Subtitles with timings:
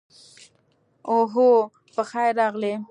[1.09, 1.49] اوهو،
[1.95, 2.73] پخیر راغلې.